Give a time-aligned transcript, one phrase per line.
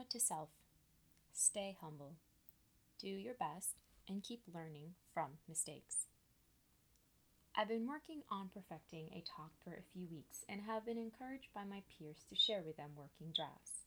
[0.00, 0.48] note to self
[1.30, 2.14] stay humble,
[2.98, 3.76] do your best,
[4.08, 6.06] and keep learning from mistakes.
[7.54, 11.48] I've been working on perfecting a talk for a few weeks and have been encouraged
[11.54, 13.84] by my peers to share with them working drafts.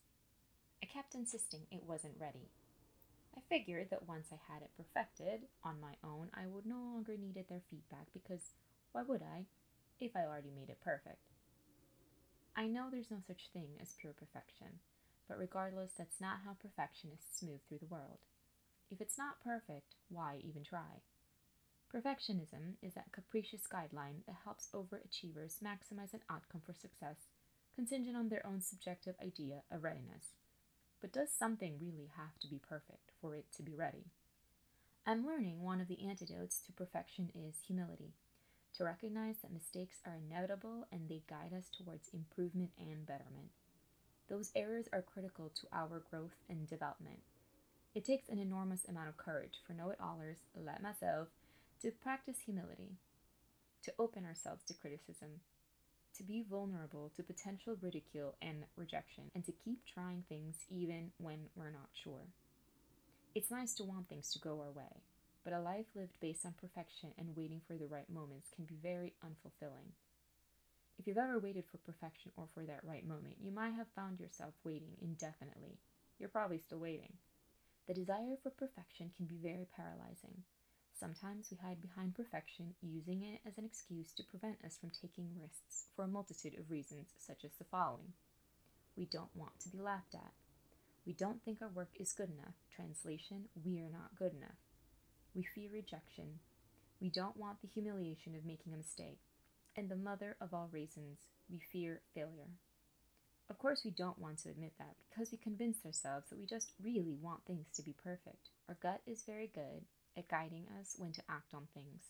[0.80, 2.46] I kept insisting it wasn't ready.
[3.36, 7.16] I figured that once I had it perfected on my own, I would no longer
[7.18, 8.54] need their feedback because
[8.92, 9.46] why would I
[9.98, 11.26] if I already made it perfect?
[12.54, 14.78] I know there's no such thing as pure perfection,
[15.28, 18.18] but regardless, that's not how perfectionists move through the world.
[18.90, 21.02] If it's not perfect, why even try?
[21.92, 27.28] Perfectionism is that capricious guideline that helps overachievers maximize an outcome for success
[27.74, 30.34] contingent on their own subjective idea of readiness.
[31.00, 34.06] But does something really have to be perfect for it to be ready?
[35.06, 38.14] I'm learning one of the antidotes to perfection is humility
[38.76, 43.50] to recognize that mistakes are inevitable and they guide us towards improvement and betterment.
[44.28, 47.20] Those errors are critical to our growth and development.
[47.94, 51.28] It takes an enormous amount of courage for know it allers, like myself,
[51.82, 52.96] to practice humility,
[53.82, 55.40] to open ourselves to criticism,
[56.16, 61.46] to be vulnerable to potential ridicule and rejection, and to keep trying things even when
[61.54, 62.26] we're not sure.
[63.34, 65.02] It's nice to want things to go our way,
[65.44, 68.78] but a life lived based on perfection and waiting for the right moments can be
[68.82, 69.92] very unfulfilling.
[70.98, 74.20] If you've ever waited for perfection or for that right moment, you might have found
[74.20, 75.78] yourself waiting indefinitely.
[76.18, 77.14] You're probably still waiting.
[77.86, 80.44] The desire for perfection can be very paralyzing.
[80.98, 85.34] Sometimes we hide behind perfection, using it as an excuse to prevent us from taking
[85.36, 88.12] risks for a multitude of reasons, such as the following
[88.96, 90.32] We don't want to be laughed at.
[91.04, 92.54] We don't think our work is good enough.
[92.74, 94.62] Translation, we are not good enough.
[95.34, 96.38] We fear rejection.
[97.00, 99.20] We don't want the humiliation of making a mistake.
[99.76, 101.18] And the mother of all reasons,
[101.50, 102.50] we fear failure.
[103.50, 106.72] Of course, we don't want to admit that because we convince ourselves that we just
[106.82, 108.48] really want things to be perfect.
[108.68, 109.84] Our gut is very good
[110.16, 112.04] at guiding us when to act on things.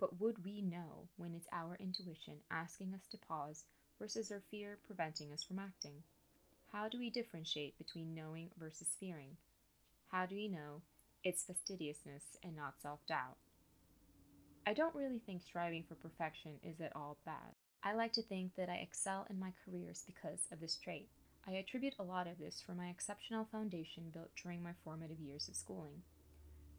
[0.00, 3.64] But would we know when it's our intuition asking us to pause
[3.98, 6.02] versus our fear preventing us from acting?
[6.72, 9.36] How do we differentiate between knowing versus fearing?
[10.10, 10.82] How do we know
[11.24, 13.38] it's fastidiousness and not self doubt.
[14.66, 17.52] I don't really think striving for perfection is at all bad.
[17.82, 21.06] I like to think that I excel in my careers because of this trait.
[21.46, 25.48] I attribute a lot of this for my exceptional foundation built during my formative years
[25.48, 26.00] of schooling.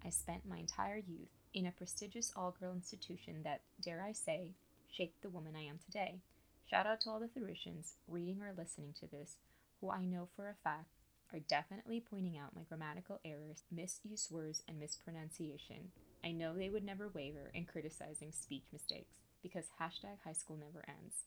[0.03, 4.53] I spent my entire youth in a prestigious all girl institution that, dare I say,
[4.91, 6.21] shaped the woman I am today.
[6.67, 9.35] Shout out to all the Theresians reading or listening to this,
[9.79, 10.87] who I know for a fact
[11.31, 15.91] are definitely pointing out my grammatical errors, misused words, and mispronunciation.
[16.25, 20.83] I know they would never waver in criticizing speech mistakes because hashtag high school never
[20.87, 21.25] ends.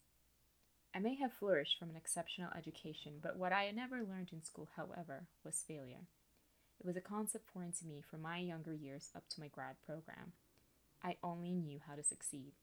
[0.93, 4.43] I may have flourished from an exceptional education, but what I had never learned in
[4.43, 6.09] school, however, was failure.
[6.81, 9.77] It was a concept foreign to me from my younger years up to my grad
[9.87, 10.33] program.
[11.01, 12.55] I only knew how to succeed.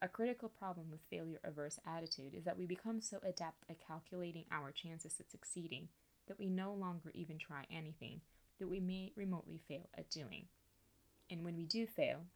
[0.00, 4.44] A critical problem with failure averse attitude is that we become so adept at calculating
[4.52, 5.88] our chances at succeeding
[6.28, 8.20] that we no longer even try anything
[8.60, 10.46] that we may remotely fail at doing.
[11.30, 12.26] And when we do fail,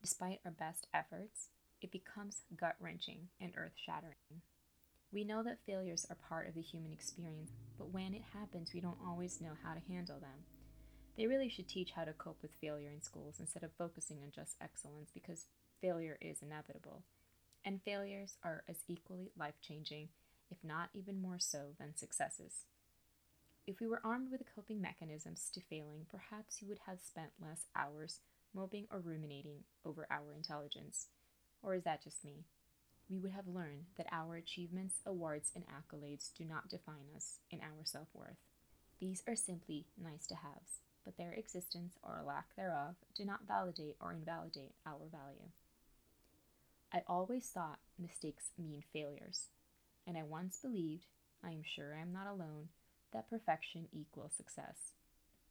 [0.00, 1.48] despite our best efforts,
[1.80, 4.42] it becomes gut wrenching and earth shattering.
[5.12, 8.80] We know that failures are part of the human experience, but when it happens, we
[8.80, 10.44] don't always know how to handle them.
[11.16, 14.30] They really should teach how to cope with failure in schools instead of focusing on
[14.30, 15.46] just excellence because
[15.80, 17.02] failure is inevitable.
[17.64, 20.08] And failures are as equally life changing,
[20.50, 22.66] if not even more so, than successes.
[23.66, 27.66] If we were armed with coping mechanisms to failing, perhaps we would have spent less
[27.74, 28.20] hours
[28.54, 31.06] moping or ruminating over our intelligence.
[31.62, 32.44] Or is that just me?
[33.10, 37.60] We would have learned that our achievements, awards, and accolades do not define us in
[37.60, 38.36] our self worth.
[39.00, 43.96] These are simply nice to haves, but their existence or lack thereof do not validate
[44.00, 45.50] or invalidate our value.
[46.92, 49.46] I always thought mistakes mean failures,
[50.06, 51.06] and I once believed,
[51.42, 52.68] I am sure I am not alone,
[53.12, 54.92] that perfection equals success.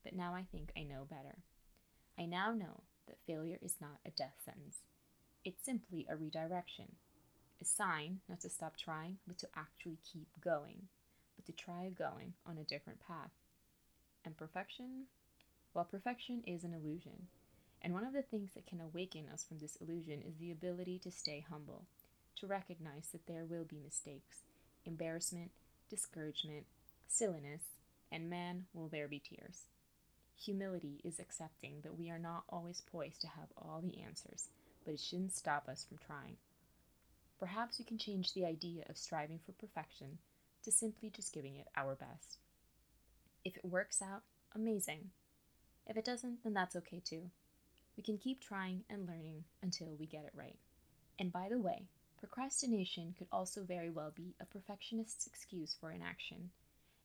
[0.04, 1.38] But now I think I know better.
[2.20, 4.78] I now know that failure is not a death sentence,
[5.46, 6.96] it's simply a redirection,
[7.62, 10.88] a sign not to stop trying, but to actually keep going,
[11.36, 13.32] but to try going on a different path.
[14.26, 15.06] And perfection?
[15.74, 17.28] Well, perfection is an illusion.
[17.82, 21.00] And one of the things that can awaken us from this illusion is the ability
[21.00, 21.86] to stay humble,
[22.38, 24.42] to recognize that there will be mistakes,
[24.86, 25.52] embarrassment,
[25.90, 26.66] discouragement,
[27.08, 27.62] silliness,
[28.12, 29.68] and man, will there be tears.
[30.44, 34.50] Humility is accepting that we are not always poised to have all the answers,
[34.86, 36.38] but it shouldn't stop us from trying.
[37.40, 40.20] Perhaps we can change the idea of striving for perfection
[40.64, 42.38] to simply just giving it our best.
[43.44, 44.24] If it works out,
[44.56, 45.10] amazing.
[45.88, 47.30] If it doesn't, then that's okay too.
[47.96, 50.58] We can keep trying and learning until we get it right.
[51.20, 51.88] And by the way,
[52.20, 56.52] procrastination could also very well be a perfectionist's excuse for inaction.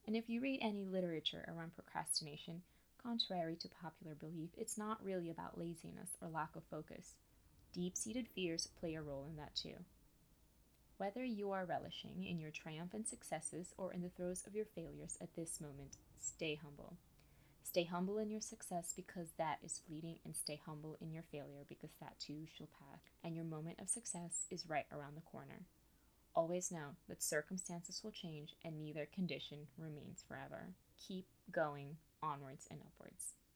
[0.05, 2.61] And if you read any literature around procrastination,
[3.03, 7.13] contrary to popular belief, it's not really about laziness or lack of focus.
[7.73, 9.75] Deep seated fears play a role in that too.
[10.97, 15.17] Whether you are relishing in your triumphant successes or in the throes of your failures
[15.19, 16.97] at this moment, stay humble.
[17.63, 21.65] Stay humble in your success because that is fleeting, and stay humble in your failure
[21.67, 25.65] because that too shall pass, and your moment of success is right around the corner.
[26.35, 30.73] Always know that circumstances will change and neither condition remains forever.
[31.07, 33.35] Keep going onwards and upwards.